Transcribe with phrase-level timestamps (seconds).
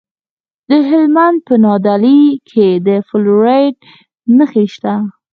[0.69, 3.77] د هلمند په نادعلي کې د فلورایټ
[4.37, 4.93] نښې شته.